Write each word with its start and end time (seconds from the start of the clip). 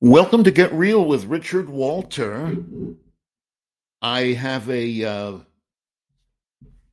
Welcome 0.00 0.44
to 0.44 0.52
Get 0.52 0.72
Reel 0.72 1.04
with 1.04 1.24
Richard 1.24 1.68
Walter. 1.68 2.56
I 4.00 4.20
have 4.26 4.70
a 4.70 5.04
uh, 5.04 5.38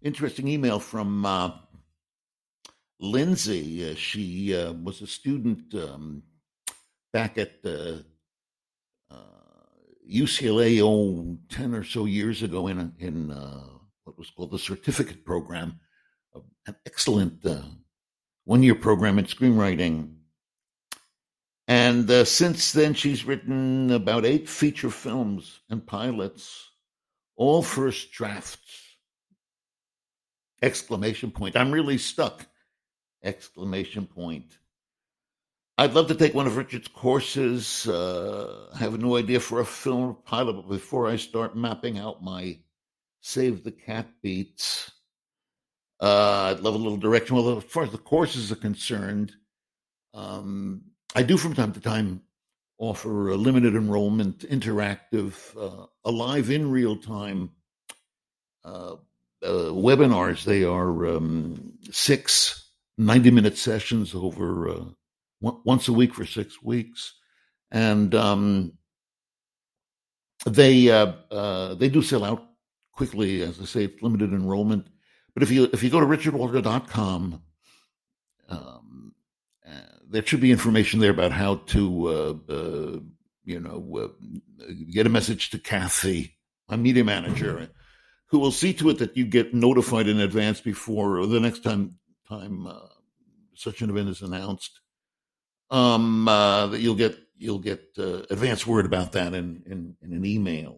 interesting 0.02 0.48
email 0.48 0.80
from 0.80 1.24
uh, 1.24 1.52
Lindsay. 3.00 3.92
Uh, 3.92 3.94
she 3.94 4.58
uh, 4.58 4.74
was 4.74 5.04
a 5.04 5.08
student 5.08 5.72
um, 5.76 6.24
back 7.14 7.38
at 7.38 7.62
UCLA 10.12 10.80
uh, 10.80 10.84
oh, 10.84 11.38
10 11.50 11.76
or 11.76 11.84
so 11.84 12.06
years 12.06 12.42
ago 12.42 12.70
in, 12.70 12.92
in 12.98 13.30
uh, 13.30 13.66
what 14.06 14.18
was 14.18 14.32
called 14.32 14.50
the 14.50 14.58
certificate 14.58 15.24
program, 15.24 15.80
an 16.66 16.76
excellent 16.88 17.46
one 18.46 18.64
year 18.64 18.74
program 18.74 19.20
in 19.20 19.26
screenwriting 19.26 20.16
and 21.68 22.10
uh, 22.10 22.26
since 22.26 22.72
then, 22.72 22.94
she's 22.94 23.26
written 23.26 23.92
about 23.92 24.26
eight 24.26 24.48
feature 24.48 24.92
films 24.92 25.62
and 25.70 25.86
pilots, 25.86 26.70
all 27.36 27.64
first 27.64 28.12
drafts. 28.12 28.82
Exclamation 30.62 31.32
point. 31.32 31.56
I'm 31.56 31.72
really 31.72 31.98
stuck. 31.98 32.46
Exclamation 33.24 34.06
point. 34.06 34.58
I'd 35.78 35.94
love 35.94 36.08
to 36.08 36.16
take 36.16 36.34
one 36.34 36.48
of 36.48 36.56
Richard's 36.56 36.88
courses. 36.88 37.88
Uh, 37.88 38.68
I 38.74 38.78
have 38.78 39.00
no 39.00 39.18
idea 39.18 39.40
for 39.40 39.60
a 39.60 39.66
film 39.66 40.16
pilot, 40.24 40.54
but 40.54 40.70
before 40.70 41.08
I 41.08 41.18
start 41.18 41.58
mapping 41.58 41.98
out 41.98 42.24
my 42.24 42.60
Save 43.20 43.64
the 43.64 43.72
Cat 43.72 44.08
beats, 44.22 44.92
uh, 46.00 46.54
I'd 46.54 46.62
love 46.62 46.76
a 46.76 46.78
little 46.78 46.98
direction. 46.98 47.36
Well, 47.36 47.58
as 47.58 47.64
far 47.66 47.84
as 47.84 47.92
the 47.92 47.98
courses 47.98 48.52
are 48.52 48.56
concerned, 48.56 49.34
um, 50.14 50.84
I 51.16 51.24
do 51.24 51.38
from 51.38 51.54
time 51.54 51.72
to 51.72 51.80
time 51.80 52.22
offer 52.78 53.30
a 53.30 53.36
limited 53.36 53.74
enrollment, 53.74 54.40
interactive, 54.40 55.34
uh, 55.58 55.86
alive 56.04 56.50
in 56.50 56.70
real 56.70 56.98
time 56.98 57.52
uh, 58.66 58.96
uh, 59.42 59.72
webinars. 59.72 60.44
They 60.44 60.66
are 60.66 61.06
um, 61.08 61.74
six 61.90 62.70
90 62.98 63.32
minute 63.32 63.58
sessions 63.58 64.14
over 64.14 64.70
uh, 64.70 64.86
one, 65.40 65.58
once 65.64 65.88
a 65.88 65.94
week 65.94 66.14
for 66.14 66.26
six 66.26 66.62
weeks. 66.62 67.14
And 67.72 68.14
um, 68.14 68.74
they 70.46 70.90
uh, 70.90 71.14
uh, 71.32 71.76
they 71.76 71.90
do 71.90 72.02
sell 72.02 72.24
out 72.24 72.44
quickly. 72.92 73.42
As 73.42 73.60
I 73.60 73.66
say, 73.66 73.86
it's 73.86 74.02
limited 74.02 74.32
enrollment. 74.34 74.88
But 75.34 75.44
if 75.44 75.52
you 75.52 75.70
if 75.74 75.82
you 75.82 75.90
go 75.90 76.00
to 76.00 76.06
richardwalter.com, 76.06 77.42
um, 78.50 78.85
there 80.10 80.26
should 80.26 80.42
be 80.42 80.52
information 80.52 81.00
there 81.00 81.12
about 81.12 81.32
how 81.32 81.56
to, 81.56 82.08
uh, 82.08 82.52
uh, 82.52 83.00
you 83.44 83.60
know, 83.60 84.12
uh, 84.62 84.72
get 84.92 85.06
a 85.06 85.10
message 85.10 85.50
to 85.52 85.60
Kathy, 85.60 86.38
my 86.70 86.76
media 86.76 87.04
manager, 87.04 87.70
who 88.28 88.40
will 88.40 88.52
see 88.52 88.74
to 88.74 88.90
it 88.90 89.00
that 89.00 89.18
you 89.18 89.26
get 89.26 89.54
notified 89.54 90.08
in 90.08 90.20
advance 90.20 90.62
before 90.62 91.26
the 91.26 91.40
next 91.40 91.64
time 91.64 91.98
time 92.28 92.68
uh, 92.68 92.80
such 93.56 93.82
an 93.82 93.90
event 93.90 94.10
is 94.10 94.22
announced. 94.22 94.80
Um, 95.72 96.28
uh, 96.28 96.68
that 96.68 96.82
you'll 96.82 96.96
get 96.96 97.18
you'll 97.38 97.60
get 97.60 97.84
uh, 97.98 98.22
advance 98.30 98.66
word 98.66 98.86
about 98.86 99.14
that 99.14 99.34
in 99.34 99.64
in, 99.66 99.96
in 100.02 100.14
an 100.14 100.26
email. 100.26 100.78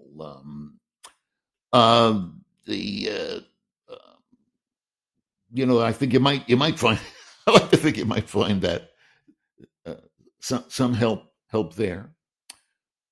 Um, 1.73 2.42
the 2.66 3.44
you 5.53 5.66
know, 5.66 5.81
I 5.81 5.92
think 5.94 6.14
you 6.14 6.20
might 6.20 6.48
you 6.50 6.58
might 6.58 6.80
find. 6.80 7.00
I 7.48 7.52
like 7.52 7.70
to 7.72 7.78
think 7.78 7.98
you 7.98 8.05
might 8.05 8.28
find 8.28 8.61
that 8.64 8.92
some 10.47 10.63
some 10.69 10.93
help 10.93 11.23
help 11.47 11.75
there. 11.75 12.11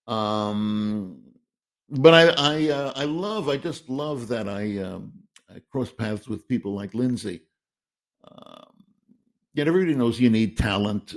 Um, 0.08 1.22
but 1.90 2.14
I 2.14 2.30
I 2.30 2.70
uh, 2.70 2.94
I 2.96 3.04
love 3.06 3.50
I 3.50 3.58
just 3.58 3.90
love 3.90 4.30
that 4.30 4.48
I 4.48 4.78
um, 4.80 5.12
I 5.54 5.60
cross 5.70 5.92
paths 5.92 6.30
with 6.30 6.48
people 6.48 6.74
like 6.74 6.94
Lindsay. 6.94 7.42
Um, 8.26 8.86
yet 9.54 9.68
everybody 9.68 9.96
knows 9.96 10.20
you 10.20 10.30
need 10.30 10.58
talent 10.58 11.16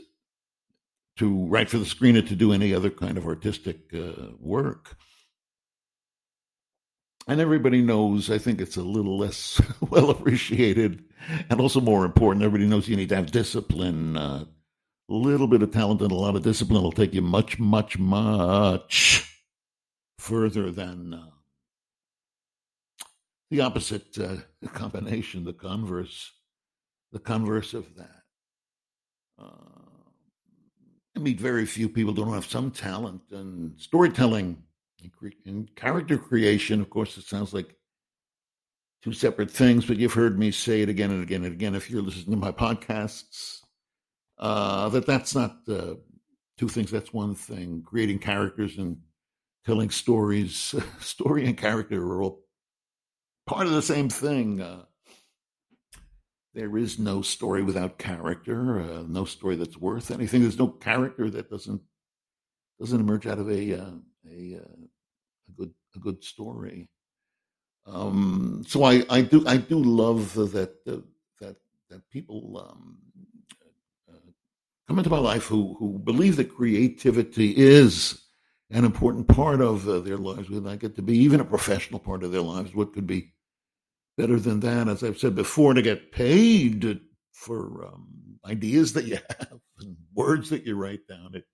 to 1.18 1.46
write 1.46 1.70
for 1.70 1.78
the 1.78 1.86
screen 1.86 2.16
or 2.16 2.22
to 2.22 2.34
do 2.36 2.52
any 2.52 2.74
other 2.74 2.90
kind 2.90 3.16
of 3.16 3.26
artistic 3.26 3.94
uh, 3.94 4.32
work. 4.40 4.96
And 7.26 7.40
everybody 7.40 7.82
knows, 7.82 8.30
I 8.30 8.38
think 8.38 8.60
it's 8.60 8.76
a 8.76 8.82
little 8.82 9.18
less 9.18 9.60
well 9.90 10.10
appreciated 10.10 11.04
and 11.50 11.60
also 11.60 11.80
more 11.80 12.04
important. 12.04 12.44
Everybody 12.44 12.68
knows 12.68 12.88
you 12.88 12.96
need 12.96 13.10
to 13.10 13.16
have 13.16 13.30
discipline 13.30 14.16
uh, 14.16 14.44
little 15.14 15.46
bit 15.46 15.62
of 15.62 15.70
talent 15.70 16.02
and 16.02 16.12
a 16.12 16.14
lot 16.14 16.36
of 16.36 16.42
discipline 16.42 16.82
will 16.82 16.92
take 16.92 17.14
you 17.14 17.22
much, 17.22 17.58
much, 17.58 17.98
much 17.98 19.42
further 20.19 20.70
than 20.70 21.14
uh, 21.14 21.30
the 23.50 23.60
opposite 23.60 24.19
uh, 24.19 24.36
combination, 24.69 25.44
the 25.44 25.52
converse, 25.52 26.32
the 27.12 27.19
converse 27.19 27.74
of 27.74 27.94
that. 27.96 28.22
Uh, 29.41 29.88
I 31.16 31.20
meet 31.20 31.40
very 31.40 31.66
few 31.66 31.88
people 31.88 32.12
don't 32.12 32.32
have 32.32 32.46
some 32.46 32.70
talent 32.70 33.22
and 33.30 33.78
storytelling 33.80 34.62
and 35.46 35.75
character 35.75 36.19
creation. 36.19 36.80
Of 36.80 36.90
course, 36.90 37.16
it 37.16 37.25
sounds 37.25 37.54
like 37.54 37.75
two 39.02 39.12
separate 39.12 39.50
things, 39.50 39.86
but 39.86 39.96
you've 39.96 40.12
heard 40.12 40.38
me 40.38 40.50
say 40.50 40.82
it 40.82 40.88
again 40.88 41.10
and 41.10 41.22
again 41.22 41.44
and 41.44 41.52
again. 41.52 41.75
If 41.75 41.90
you're 41.90 42.02
listening 42.02 42.32
to 42.32 42.36
my 42.36 42.52
podcasts, 42.52 43.60
uh, 44.38 44.88
that 44.91 45.06
that's 45.06 45.34
not 45.34 45.59
uh, 45.69 45.94
two 46.56 46.69
things. 46.69 46.91
That's 46.91 47.12
one 47.12 47.34
thing. 47.34 47.82
Creating 47.84 48.19
characters 48.19 48.78
and 48.78 48.99
telling 49.66 49.91
stories, 49.91 50.75
story 51.00 51.47
and 51.47 51.56
character 51.56 52.03
are 52.03 52.22
all 52.22 52.44
part 53.47 53.66
of 53.66 53.72
the 53.72 53.82
same 53.82 54.09
thing. 54.09 54.60
Uh, 54.60 54.84
there 56.54 56.76
is 56.76 56.99
no 56.99 57.22
story 57.22 57.62
without 57.62 57.99
character. 57.99 58.81
Uh, 58.81 59.04
no 59.06 59.25
story 59.25 59.56
that's 59.56 59.76
worth 59.76 60.10
anything. 60.10 60.43
There's 60.43 60.59
no 60.59 60.69
character 60.69 61.31
that 61.31 61.50
doesn't 61.50 61.82
doesn't 62.81 63.00
emerge 63.00 63.26
out 63.26 63.38
of 63.38 63.50
a 63.50 63.75
uh, 63.75 63.91
a, 64.31 64.56
uh, 64.56 64.84
a 65.49 65.53
good 65.56 65.72
a 65.97 65.99
good 65.99 66.22
story. 66.22 66.88
Um, 67.87 68.65
so 68.69 68.84
I, 68.84 69.05
I 69.09 69.22
do 69.22 69.47
I 69.47 69.56
do 69.56 69.78
love 69.78 70.34
that 70.34 70.53
that 70.84 71.05
that 71.91 72.09
people 72.10 72.69
um, 72.70 72.99
come 74.88 74.99
into 74.99 75.10
my 75.10 75.19
life 75.19 75.44
who 75.44 75.76
who 75.78 75.99
believe 75.99 76.37
that 76.37 76.54
creativity 76.54 77.54
is 77.56 78.21
an 78.71 78.84
important 78.84 79.28
part 79.28 79.60
of 79.60 79.88
uh, 79.88 80.00
their 80.00 80.16
lives. 80.16 80.49
We'd 80.49 80.62
like 80.62 80.82
it 80.82 80.97
to 80.97 81.03
be 81.03 81.16
even 81.19 81.41
a 81.41 81.44
professional 81.44 82.00
part 82.00 82.25
of 82.25 82.32
their 82.32 82.43
lives. 82.43 82.75
What 82.75 82.93
could 82.93 83.06
be 83.06 83.34
better 84.16 84.38
than 84.38 84.60
that? 84.60 84.88
As 84.88 85.04
I've 85.04 85.19
said 85.19 85.34
before, 85.34 85.75
to 85.75 85.82
get 85.82 86.12
paid 86.12 87.00
for 87.32 87.87
um, 87.87 88.09
ideas 88.47 88.94
that 88.94 89.04
you 89.04 89.19
have 89.38 89.60
and 89.81 89.97
words 90.15 90.50
that 90.50 90.65
you 90.65 90.75
write 90.75 91.06
down. 91.06 91.34
It 91.34 91.44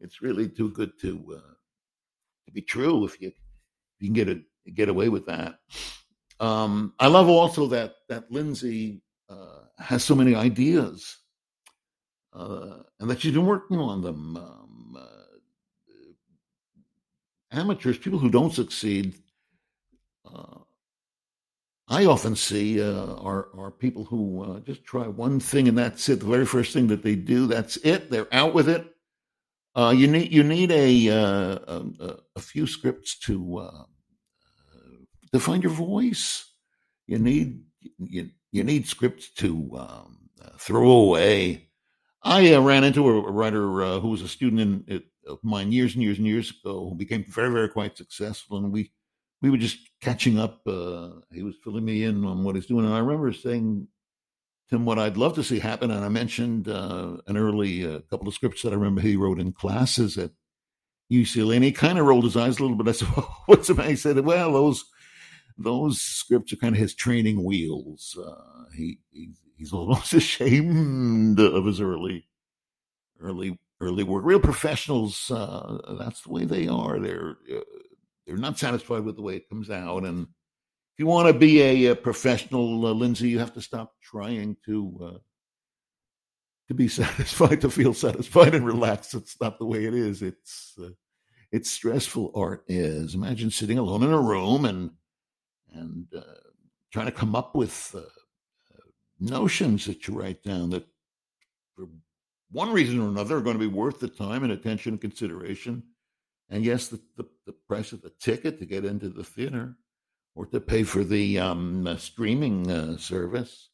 it's 0.00 0.22
really 0.22 0.48
too 0.48 0.70
good 0.70 0.98
to 1.00 1.36
uh, 1.36 1.54
to 2.46 2.52
be 2.52 2.62
true 2.62 3.04
if 3.04 3.20
you 3.20 3.28
if 3.28 3.34
you 4.00 4.08
can 4.08 4.14
get 4.14 4.28
it 4.28 4.42
get 4.74 4.88
away 4.88 5.10
with 5.10 5.26
that. 5.26 5.58
Um, 6.40 6.94
I 6.98 7.08
love 7.08 7.28
also 7.28 7.66
that 7.68 7.94
that 8.08 8.30
Lindsay 8.32 9.02
uh, 9.28 9.60
has 9.78 10.02
so 10.02 10.14
many 10.14 10.34
ideas 10.34 11.18
uh, 12.32 12.82
and 12.98 13.10
that 13.10 13.20
she's 13.20 13.32
been 13.32 13.46
working 13.46 13.78
on 13.78 14.02
them. 14.02 14.36
Um, 14.36 14.96
uh, 14.98 15.06
amateurs, 17.50 17.98
people 17.98 18.18
who 18.18 18.30
don't 18.30 18.54
succeed, 18.54 19.14
uh, 20.24 20.58
I 21.88 22.06
often 22.06 22.36
see 22.36 22.80
uh, 22.80 23.16
are 23.16 23.48
are 23.56 23.70
people 23.70 24.04
who 24.04 24.42
uh, 24.42 24.60
just 24.60 24.84
try 24.84 25.06
one 25.06 25.40
thing 25.40 25.68
and 25.68 25.76
that's 25.76 26.08
it. 26.08 26.20
The 26.20 26.26
very 26.26 26.46
first 26.46 26.72
thing 26.72 26.86
that 26.86 27.02
they 27.02 27.16
do, 27.16 27.46
that's 27.46 27.76
it. 27.78 28.10
They're 28.10 28.32
out 28.32 28.54
with 28.54 28.68
it. 28.68 28.86
Uh, 29.74 29.92
you 29.94 30.06
need 30.06 30.32
you 30.32 30.42
need 30.42 30.70
a 30.70 31.08
a, 31.08 32.16
a, 32.36 32.40
few 32.40 32.66
scripts 32.66 33.18
to 33.20 33.68
to 35.32 35.40
find 35.40 35.62
your 35.62 35.72
voice. 35.72 36.46
You 37.06 37.18
need 37.18 37.62
you 37.98 38.30
you 38.52 38.64
need 38.64 38.86
scripts 38.86 39.30
to 39.34 39.76
um, 39.76 40.30
throw 40.58 40.90
away 40.90 41.71
I 42.24 42.52
uh, 42.54 42.60
ran 42.60 42.84
into 42.84 43.08
a, 43.08 43.30
writer 43.30 43.82
uh, 43.82 44.00
who 44.00 44.08
was 44.08 44.22
a 44.22 44.28
student 44.28 44.88
in, 44.88 45.02
of 45.26 45.38
mine 45.42 45.72
years 45.72 45.94
and 45.94 46.02
years 46.02 46.18
and 46.18 46.26
years 46.26 46.50
ago 46.50 46.88
who 46.88 46.94
became 46.94 47.24
very, 47.28 47.50
very 47.50 47.68
quite 47.68 47.96
successful. 47.96 48.58
And 48.58 48.72
we, 48.72 48.92
we 49.40 49.50
were 49.50 49.56
just 49.56 49.78
catching 50.00 50.38
up. 50.38 50.60
Uh, 50.66 51.10
he 51.32 51.42
was 51.42 51.56
filling 51.62 51.84
me 51.84 52.04
in 52.04 52.24
on 52.24 52.44
what 52.44 52.54
he's 52.54 52.66
doing. 52.66 52.84
And 52.84 52.94
I 52.94 52.98
remember 52.98 53.32
saying 53.32 53.88
to 54.68 54.76
him 54.76 54.84
what 54.84 54.98
I'd 54.98 55.16
love 55.16 55.34
to 55.34 55.44
see 55.44 55.58
happen. 55.58 55.90
And 55.90 56.04
I 56.04 56.08
mentioned 56.08 56.68
uh, 56.68 57.16
an 57.26 57.36
early 57.36 57.86
uh, 57.86 58.00
couple 58.10 58.28
of 58.28 58.34
scripts 58.34 58.62
that 58.62 58.72
I 58.72 58.76
remember 58.76 59.00
he 59.00 59.16
wrote 59.16 59.40
in 59.40 59.52
classes 59.52 60.16
at 60.16 60.30
UCLA. 61.10 61.56
And 61.56 61.64
he 61.64 61.72
kind 61.72 61.98
of 61.98 62.06
rolled 62.06 62.24
his 62.24 62.36
eyes 62.36 62.58
a 62.58 62.62
little 62.62 62.76
bit. 62.76 62.88
I 62.88 62.92
said, 62.92 63.08
well, 63.16 63.36
what's 63.46 63.68
the 63.68 63.74
matter? 63.74 63.90
He 63.90 63.96
said, 63.96 64.20
well, 64.20 64.52
those, 64.52 64.84
those 65.58 66.00
scripts 66.00 66.52
are 66.52 66.56
kind 66.56 66.76
of 66.76 66.80
his 66.80 66.94
training 66.94 67.44
wheels. 67.44 68.16
Uh, 68.16 68.64
he, 68.76 69.00
he 69.10 69.30
he's 69.56 69.72
almost 69.72 70.12
ashamed 70.14 71.38
of 71.40 71.66
his 71.66 71.80
early, 71.80 72.26
early, 73.20 73.58
early 73.80 74.04
work. 74.04 74.24
Real 74.24 74.40
professionals, 74.40 75.30
uh, 75.30 75.96
that's 75.98 76.22
the 76.22 76.30
way 76.30 76.44
they 76.44 76.68
are. 76.68 76.98
They're 76.98 77.36
uh, 77.54 77.60
they're 78.26 78.36
not 78.36 78.58
satisfied 78.58 79.04
with 79.04 79.16
the 79.16 79.22
way 79.22 79.36
it 79.36 79.48
comes 79.48 79.70
out, 79.70 80.04
and 80.04 80.22
if 80.22 80.98
you 80.98 81.06
want 81.06 81.28
to 81.28 81.38
be 81.38 81.62
a, 81.62 81.86
a 81.86 81.96
professional, 81.96 82.86
uh, 82.86 82.92
Lindsay, 82.92 83.28
you 83.28 83.38
have 83.38 83.54
to 83.54 83.62
stop 83.62 83.94
trying 84.02 84.56
to 84.66 84.98
uh, 85.02 85.18
to 86.68 86.74
be 86.74 86.88
satisfied, 86.88 87.60
to 87.62 87.70
feel 87.70 87.94
satisfied 87.94 88.54
and 88.54 88.66
relaxed. 88.66 89.14
It's 89.14 89.40
not 89.40 89.58
the 89.58 89.66
way 89.66 89.86
it 89.86 89.94
is. 89.94 90.22
It's 90.22 90.74
uh, 90.82 90.90
it's 91.50 91.70
stressful. 91.70 92.32
Art 92.34 92.64
is. 92.68 93.14
Imagine 93.14 93.50
sitting 93.50 93.78
alone 93.78 94.02
in 94.02 94.12
a 94.12 94.20
room 94.20 94.64
and 94.64 94.90
and 95.72 96.06
uh, 96.16 96.22
trying 96.92 97.06
to 97.06 97.12
come 97.12 97.34
up 97.34 97.54
with 97.54 97.94
notions 99.22 99.86
that 99.86 100.06
you 100.06 100.18
write 100.18 100.42
down 100.42 100.70
that, 100.70 100.86
for 101.74 101.86
one 102.50 102.72
reason 102.72 103.00
or 103.00 103.08
another, 103.08 103.36
are 103.36 103.42
going 103.42 103.58
to 103.58 103.60
be 103.60 103.66
worth 103.66 104.00
the 104.00 104.08
time 104.08 104.42
and 104.42 104.52
attention 104.52 104.94
and 104.94 105.00
consideration. 105.00 105.82
And 106.50 106.64
yes, 106.64 106.88
the, 106.88 107.00
the, 107.16 107.24
the 107.46 107.52
price 107.68 107.92
of 107.92 108.02
the 108.02 108.12
ticket 108.20 108.58
to 108.58 108.66
get 108.66 108.84
into 108.84 109.08
the 109.08 109.24
theater 109.24 109.76
or 110.34 110.46
to 110.46 110.60
pay 110.60 110.82
for 110.82 111.04
the 111.04 111.38
um, 111.38 111.86
uh, 111.86 111.96
streaming 111.96 112.70
uh, 112.70 112.96
service 112.96 113.70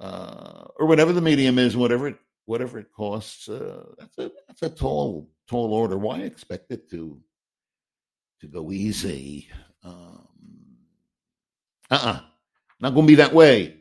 uh, 0.00 0.64
or 0.78 0.86
whatever 0.86 1.12
the 1.12 1.20
medium 1.20 1.58
is, 1.58 1.76
whatever 1.76 2.08
it 2.08 2.16
whatever 2.46 2.78
it 2.78 2.92
costs. 2.94 3.48
Uh, 3.48 3.84
that's 3.98 4.18
a 4.18 4.30
that's 4.46 4.62
a 4.62 4.68
tall 4.68 5.30
tall 5.48 5.72
order. 5.72 5.96
Why 5.96 6.20
expect 6.20 6.70
it 6.70 6.90
to 6.90 7.20
to 8.40 8.46
go 8.46 8.70
easy? 8.70 9.48
Um, 9.82 10.28
uh 11.90 12.00
uh 12.02 12.20
not 12.80 12.94
going 12.94 13.06
to 13.06 13.12
be 13.12 13.16
that 13.16 13.32
way. 13.32 13.76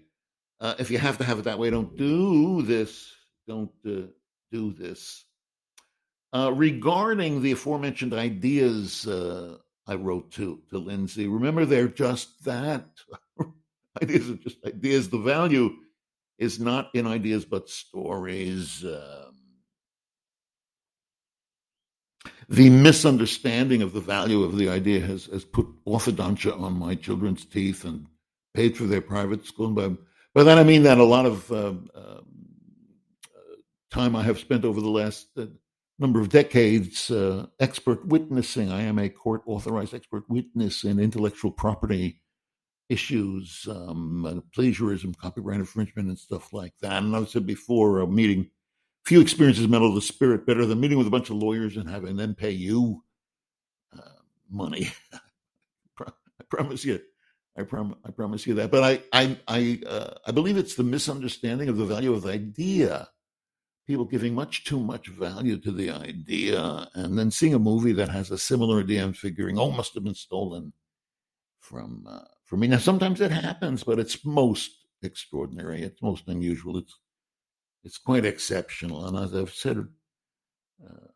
Uh, 0.64 0.76
if 0.80 0.90
you 0.90 0.98
have 0.98 1.18
to 1.18 1.26
have 1.26 1.40
it 1.40 1.44
that 1.44 1.60
way, 1.60 1.70
don't 1.70 1.98
do 1.98 2.62
this. 2.62 3.12
Don't 3.50 3.70
uh, 3.86 4.08
do 4.50 4.72
this. 4.72 5.26
Uh, 6.32 6.54
regarding 6.56 7.42
the 7.42 7.52
aforementioned 7.52 8.14
ideas 8.14 9.06
uh, 9.06 9.58
I 9.86 9.96
wrote 9.96 10.32
to 10.32 10.62
to 10.70 10.78
Lindsay, 10.78 11.28
remember 11.28 11.66
they're 11.66 11.90
just 11.90 12.46
that. 12.46 12.88
ideas 14.02 14.30
are 14.30 14.36
just 14.36 14.58
ideas. 14.66 15.10
The 15.10 15.18
value 15.18 15.72
is 16.40 16.62
not 16.62 16.92
in 16.94 17.08
ideas 17.08 17.44
but 17.44 17.70
stories. 17.70 18.86
Um, 18.86 19.36
the 22.48 22.70
misunderstanding 22.70 23.82
of 23.82 23.92
the 23.92 24.00
value 24.00 24.44
of 24.44 24.58
the 24.58 24.70
idea 24.70 25.02
has, 25.02 25.26
has 25.26 25.44
put 25.44 25.68
orthodontia 25.86 26.58
on 26.58 26.80
my 26.80 26.96
children's 26.96 27.44
teeth 27.44 27.84
and 27.84 28.08
paid 28.54 28.78
for 28.78 28.86
their 28.86 29.02
private 29.02 29.46
school. 29.46 29.70
By, 29.70 29.92
by 30.34 30.44
that 30.44 30.58
I 30.58 30.64
mean 30.64 30.84
that 30.84 30.98
a 30.98 31.04
lot 31.04 31.26
of 31.26 31.52
uh, 31.52 31.74
uh, 31.96 32.22
time 33.92 34.16
I 34.16 34.24
have 34.24 34.40
spent 34.40 34.66
over 34.66 34.82
the 34.82 34.90
last 34.90 35.28
uh, 35.38 35.46
number 36.00 36.20
of 36.20 36.30
decades 36.30 37.12
uh, 37.12 37.46
expert 37.60 38.06
witnessing. 38.08 38.72
I 38.72 38.84
am 38.84 39.00
a 39.00 39.10
court 39.10 39.42
authorized 39.46 39.94
expert 39.94 40.24
witness 40.30 40.84
in 40.84 41.00
intellectual 41.00 41.52
property 41.52 42.22
issues, 42.90 43.68
um, 43.70 44.26
uh, 44.26 44.42
plagiarism, 44.54 45.14
copyright 45.14 45.60
infringement, 45.60 46.10
and 46.10 46.18
stuff 46.18 46.54
like 46.54 46.74
that. 46.82 47.04
And 47.04 47.16
I've 47.16 47.30
said 47.30 47.46
before, 47.46 48.00
a 48.00 48.08
meeting, 48.08 48.50
few 49.06 49.22
experiences 49.22 49.68
mellow 49.68 49.94
the 49.94 50.02
spirit 50.02 50.46
better 50.46 50.66
than 50.66 50.80
meeting 50.80 50.98
with 50.98 51.08
a 51.08 51.12
bunch 51.12 51.30
of 51.30 51.38
lawyers 51.38 51.78
and 51.78 51.90
having 51.90 52.16
them 52.18 52.36
pay 52.36 52.52
you 52.52 53.04
uh, 53.98 54.22
money. 54.50 54.90
I 56.00 56.44
promise 56.50 56.84
you. 56.86 57.00
I, 57.58 57.64
prom- 57.64 57.98
I 58.04 58.12
promise 58.12 58.48
you 58.48 58.56
that. 58.56 58.72
But 58.72 58.84
I, 58.84 59.04
I, 59.12 59.38
I, 59.48 59.82
uh, 59.88 60.14
I 60.26 60.32
believe 60.32 60.58
it's 60.58 60.76
the 60.76 60.84
misunderstanding 60.84 61.70
of 61.70 61.78
the 61.78 61.86
value 61.86 62.14
of 62.14 62.24
the 62.24 62.32
idea. 62.32 63.10
People 63.86 64.06
giving 64.06 64.34
much 64.34 64.64
too 64.64 64.80
much 64.80 65.10
value 65.10 65.58
to 65.60 65.72
the 65.72 65.92
idea, 65.92 66.88
and 66.94 67.20
then 67.20 67.30
seeing 67.30 67.54
a 67.54 67.60
movie 67.60 67.92
that 67.92 68.08
has 68.08 68.32
a 68.32 68.38
similar 68.38 68.80
idea 68.80 69.04
and 69.04 69.16
figuring, 69.16 69.60
oh, 69.60 69.72
must 69.72 69.94
have 69.94 70.06
been 70.06 70.16
stolen 70.16 70.72
from 71.60 72.06
uh, 72.08 72.24
for 72.46 72.56
me. 72.56 72.68
Now, 72.68 72.78
sometimes 72.78 73.20
it 73.20 73.32
happens, 73.32 73.84
but 73.84 74.00
it's 74.00 74.24
most 74.26 74.72
extraordinary. 75.02 75.82
It's 75.82 76.02
most 76.02 76.28
unusual. 76.28 76.78
It's 76.78 76.98
it's 77.84 77.98
quite 77.98 78.26
exceptional. 78.26 79.06
And 79.06 79.18
as 79.18 79.36
I've 79.36 79.54
said 79.54 79.86
uh, 80.82 81.08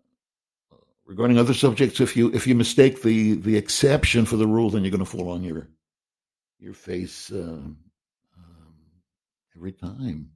regarding 1.05 1.37
other 1.37 1.53
subjects, 1.53 2.01
if 2.01 2.17
you 2.17 2.33
if 2.33 2.45
you 2.45 2.55
mistake 2.55 3.01
the 3.01 3.35
the 3.35 3.55
exception 3.55 4.25
for 4.25 4.35
the 4.35 4.47
rule, 4.47 4.69
then 4.69 4.83
you're 4.83 4.91
going 4.91 4.99
to 4.99 5.05
fall 5.05 5.29
on 5.29 5.43
your 5.43 5.69
your 6.59 6.73
face 6.73 7.31
uh, 7.31 7.37
um, 7.37 7.77
every 9.55 9.71
time. 9.71 10.31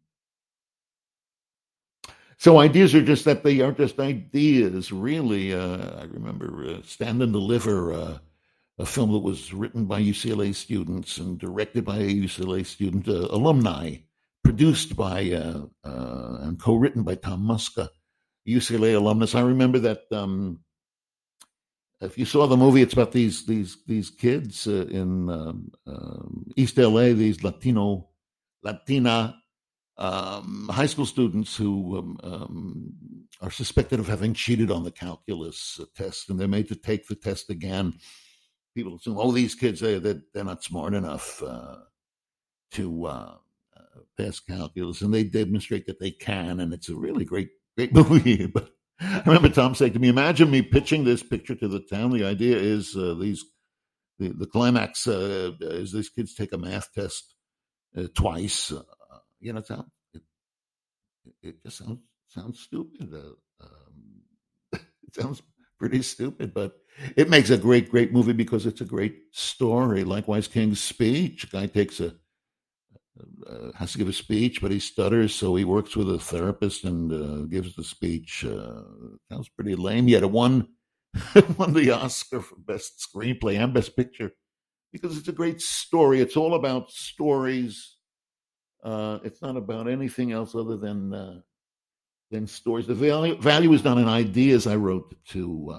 So 2.37 2.59
ideas 2.59 2.95
are 2.95 3.03
just 3.03 3.25
that 3.25 3.43
they 3.43 3.61
are 3.61 3.71
just 3.71 3.99
ideas, 3.99 4.91
really. 4.91 5.53
Uh, 5.53 5.99
I 5.99 6.03
remember 6.05 6.65
uh, 6.67 6.81
Stand 6.83 7.21
and 7.21 7.31
Deliver 7.31 7.93
uh, 7.93 8.17
a 8.79 8.85
film 8.85 9.11
that 9.11 9.19
was 9.19 9.53
written 9.53 9.85
by 9.85 10.01
UCLA 10.01 10.55
students 10.55 11.19
and 11.19 11.37
directed 11.37 11.85
by 11.85 11.97
a 11.97 12.09
UCLA 12.09 12.65
student, 12.65 13.07
uh, 13.07 13.27
alumni, 13.29 13.97
produced 14.43 14.95
by 14.95 15.31
uh, 15.31 15.65
uh, 15.83 16.37
and 16.41 16.59
co-written 16.59 17.03
by 17.03 17.13
Tom 17.13 17.43
Musca, 17.43 17.89
UCLA 18.47 18.95
alumnus. 18.95 19.35
I 19.35 19.41
remember 19.41 19.77
that. 19.79 20.01
Um, 20.11 20.61
if 22.01 22.17
you 22.17 22.25
saw 22.25 22.47
the 22.47 22.57
movie, 22.57 22.81
it's 22.81 22.93
about 22.93 23.11
these 23.11 23.45
these 23.45 23.77
these 23.87 24.09
kids 24.09 24.67
uh, 24.67 24.87
in 24.89 25.29
um, 25.29 25.71
um 25.87 26.51
East 26.55 26.77
LA, 26.77 27.13
these 27.13 27.43
Latino 27.43 28.09
Latina 28.63 29.37
um, 29.97 30.69
high 30.71 30.87
school 30.87 31.05
students 31.05 31.55
who 31.55 31.97
um, 31.97 32.17
um, 32.23 32.93
are 33.41 33.51
suspected 33.51 33.99
of 33.99 34.07
having 34.07 34.33
cheated 34.33 34.71
on 34.71 34.83
the 34.83 34.91
calculus 34.91 35.79
test, 35.95 36.29
and 36.29 36.39
they're 36.39 36.47
made 36.47 36.67
to 36.69 36.75
take 36.75 37.07
the 37.07 37.15
test 37.15 37.49
again 37.49 37.93
people 38.75 38.95
assume, 38.95 39.17
oh, 39.17 39.31
these 39.31 39.55
kids, 39.55 39.79
they, 39.79 39.99
they're, 39.99 40.21
they're 40.33 40.43
not 40.43 40.63
smart 40.63 40.93
enough 40.93 41.41
uh, 41.43 41.77
to 42.71 43.05
uh, 43.05 43.35
uh, 43.77 43.99
pass 44.17 44.39
calculus. 44.39 45.01
And 45.01 45.13
they 45.13 45.23
demonstrate 45.23 45.85
that 45.87 45.99
they 45.99 46.11
can. 46.11 46.59
And 46.59 46.73
it's 46.73 46.89
a 46.89 46.95
really 46.95 47.25
great, 47.25 47.49
great 47.75 47.93
movie. 47.93 48.45
but 48.47 48.69
I 49.21 49.23
remember 49.27 49.49
Tom 49.49 49.75
saying 49.75 49.93
to 49.93 49.99
me, 49.99 50.07
imagine 50.07 50.49
me 50.49 50.61
pitching 50.61 51.03
this 51.03 51.21
picture 51.23 51.55
to 51.55 51.67
the 51.67 51.79
town. 51.79 52.11
The 52.11 52.25
idea 52.25 52.57
is 52.57 52.95
uh, 52.95 53.15
these, 53.19 53.45
the, 54.19 54.29
the 54.29 54.47
climax 54.47 55.07
uh, 55.07 55.51
is 55.59 55.91
these 55.91 56.09
kids 56.09 56.33
take 56.33 56.53
a 56.53 56.57
math 56.57 56.91
test 56.93 57.35
uh, 57.97 58.07
twice. 58.15 58.71
you 59.39 59.53
know, 59.53 59.59
it, 59.59 60.21
it, 61.23 61.33
it, 61.43 61.63
just 61.63 61.77
sounds, 61.77 61.99
sounds 62.27 62.59
stupid. 62.59 63.13
Um, 63.13 64.21
it 64.73 65.15
sounds 65.15 65.41
pretty 65.77 66.01
stupid, 66.01 66.53
but 66.53 66.77
it 67.15 67.29
makes 67.29 67.49
a 67.51 67.57
great, 67.57 67.89
great 67.89 68.11
movie 68.11 68.33
because 68.33 68.65
it's 68.65 68.81
a 68.81 68.85
great 68.85 69.19
story. 69.31 70.03
Likewise, 70.03 70.47
King's 70.47 70.81
Speech. 70.81 71.51
Guy 71.51 71.67
takes 71.67 71.99
a 71.99 72.15
uh, 73.19 73.71
has 73.75 73.91
to 73.91 73.97
give 73.97 74.07
a 74.07 74.13
speech, 74.13 74.61
but 74.61 74.71
he 74.71 74.79
stutters, 74.79 75.35
so 75.35 75.55
he 75.55 75.65
works 75.65 75.95
with 75.95 76.09
a 76.09 76.19
therapist 76.19 76.83
and 76.83 77.11
uh, 77.11 77.45
gives 77.45 77.75
the 77.75 77.83
speech. 77.83 78.45
Uh, 78.45 78.83
sounds 79.29 79.49
pretty 79.49 79.75
lame. 79.75 80.07
Yet 80.07 80.23
it 80.23 80.31
won 80.31 80.67
won 81.57 81.73
the 81.73 81.91
Oscar 81.91 82.41
for 82.41 82.55
best 82.57 83.05
screenplay 83.05 83.61
and 83.61 83.73
best 83.73 83.95
picture 83.95 84.31
because 84.93 85.17
it's 85.17 85.27
a 85.27 85.33
great 85.33 85.61
story. 85.61 86.21
It's 86.21 86.37
all 86.37 86.53
about 86.55 86.91
stories. 86.91 87.97
Uh, 88.83 89.19
it's 89.23 89.41
not 89.41 89.57
about 89.57 89.87
anything 89.89 90.31
else 90.31 90.55
other 90.55 90.77
than 90.77 91.13
uh, 91.13 91.41
than 92.31 92.47
stories. 92.47 92.87
The 92.87 92.95
value 92.95 93.37
value 93.37 93.73
is 93.73 93.83
not 93.83 93.97
in 93.97 94.07
ideas. 94.07 94.67
I 94.67 94.77
wrote 94.77 95.13
to 95.29 95.73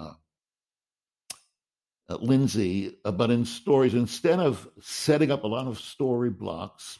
uh, 2.08 2.16
Lindsay, 2.20 2.94
but 3.04 3.30
in 3.30 3.46
stories, 3.46 3.94
instead 3.94 4.38
of 4.38 4.68
setting 4.80 5.30
up 5.30 5.44
a 5.44 5.48
lot 5.48 5.66
of 5.66 5.80
story 5.80 6.30
blocks 6.30 6.98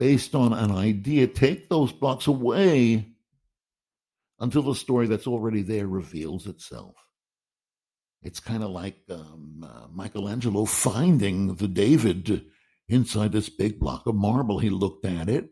based 0.00 0.34
on 0.34 0.54
an 0.54 0.72
idea, 0.72 1.26
take 1.26 1.68
those 1.68 1.92
blocks 1.92 2.26
away 2.26 3.06
until 4.40 4.62
the 4.62 4.74
story 4.74 5.06
that's 5.06 5.26
already 5.26 5.62
there 5.62 5.86
reveals 5.86 6.46
itself. 6.46 6.94
It's 8.22 8.40
kind 8.40 8.64
of 8.64 8.70
like 8.70 8.96
um, 9.10 9.62
uh, 9.62 9.88
Michelangelo 9.92 10.64
finding 10.64 11.54
the 11.54 11.68
David 11.68 12.46
inside 12.88 13.32
this 13.32 13.50
big 13.50 13.78
block 13.78 14.06
of 14.06 14.14
marble. 14.14 14.58
He 14.58 14.70
looked 14.70 15.04
at 15.04 15.28
it 15.28 15.50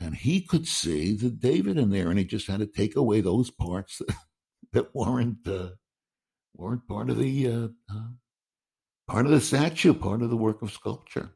and 0.00 0.14
he 0.14 0.40
could 0.40 0.68
see 0.68 1.16
the 1.16 1.30
David 1.30 1.76
in 1.76 1.90
there, 1.90 2.08
and 2.08 2.18
he 2.18 2.24
just 2.24 2.46
had 2.46 2.60
to 2.60 2.66
take 2.66 2.94
away 2.96 3.20
those 3.20 3.50
parts 3.50 4.00
that, 4.72 4.94
weren't 4.94 5.46
uh, 5.48 5.70
weren't 6.54 6.86
part 6.86 7.10
of 7.10 7.18
the 7.18 7.48
uh, 7.48 7.68
uh, 7.90 8.08
part 9.08 9.26
of 9.26 9.32
the 9.32 9.40
statue, 9.40 9.94
part 9.94 10.22
of 10.22 10.30
the 10.30 10.36
work 10.36 10.62
of 10.62 10.72
sculpture. 10.72 11.35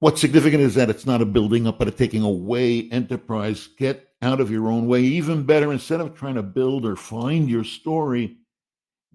What's 0.00 0.20
significant 0.22 0.62
is 0.62 0.74
that 0.76 0.88
it's 0.88 1.04
not 1.04 1.20
a 1.20 1.26
building 1.26 1.66
up, 1.66 1.78
but 1.78 1.88
a 1.88 1.90
taking 1.90 2.22
away 2.22 2.88
enterprise. 2.90 3.68
Get 3.78 4.08
out 4.22 4.40
of 4.40 4.50
your 4.50 4.68
own 4.68 4.86
way. 4.86 5.02
Even 5.02 5.44
better, 5.44 5.70
instead 5.70 6.00
of 6.00 6.14
trying 6.14 6.36
to 6.36 6.42
build 6.42 6.86
or 6.86 6.96
find 6.96 7.50
your 7.50 7.64
story, 7.64 8.38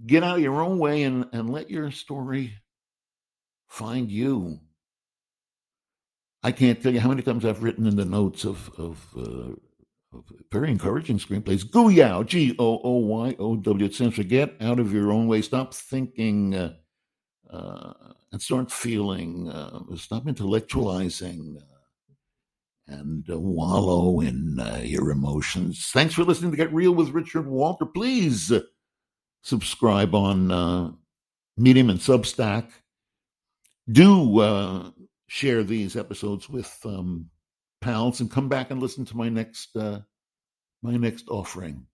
get 0.06 0.24
out 0.24 0.38
of 0.38 0.44
your 0.44 0.62
own 0.62 0.78
way 0.78 1.02
and, 1.02 1.26
and 1.34 1.50
let 1.50 1.72
your 1.72 1.90
story 1.90 2.54
find 3.68 4.12
you. 4.12 4.60
I 6.44 6.52
can't 6.52 6.82
tell 6.82 6.94
you 6.94 7.00
how 7.00 7.10
many 7.10 7.24
times 7.24 7.46
I've 7.46 7.64
written 7.64 7.88
in 7.88 7.96
the 7.96 8.06
notes 8.06 8.46
of 8.46 8.70
of, 8.78 9.08
uh, 9.18 10.20
very 10.52 10.70
encouraging 10.70 11.18
screenplays. 11.18 11.66
Gooyow, 11.66 12.26
G 12.28 12.56
O 12.60 12.80
O 12.84 12.98
Y 12.98 13.36
O 13.40 13.56
W. 13.56 13.86
It 13.86 13.96
stands 13.96 14.16
for 14.16 14.24
Get 14.24 14.56
Out 14.62 14.80
of 14.80 14.94
Your 14.94 15.12
Own 15.12 15.28
Way. 15.28 15.42
Stop 15.42 15.74
thinking 15.74 16.54
uh, 16.54 16.74
and 18.32 18.42
start 18.42 18.72
feeling. 18.72 19.50
Uh, 19.50 19.80
stop 19.96 20.26
intellectualizing 20.26 21.58
and 22.88 23.30
uh, 23.30 23.40
wallow 23.40 24.20
in 24.22 24.60
uh, 24.60 24.82
your 24.84 25.12
emotions. 25.12 25.90
Thanks 25.92 26.14
for 26.14 26.24
listening 26.24 26.52
to 26.52 26.58
Get 26.58 26.74
Reel 26.74 26.94
with 26.94 27.10
Richard 27.10 27.48
Walter. 27.48 27.86
Please 27.86 28.52
subscribe 29.42 30.14
on 30.14 30.52
uh, 30.52 30.92
Medium 31.58 31.90
and 31.90 32.00
Substack. 32.00 32.70
Do 33.92 34.40
uh, 34.40 34.92
share 35.28 35.64
these 35.64 35.96
episodes 35.96 36.50
with 36.50 36.78
um, 36.86 37.30
pals 37.82 38.20
and 38.20 38.32
come 38.32 38.50
back 38.50 38.72
and 38.72 38.82
listen 38.82 39.06
to 39.06 39.18
my 39.18 39.30
next 39.30 39.76
uh, 39.76 40.00
my 40.82 40.98
next 40.98 41.28
offering. 41.30 41.86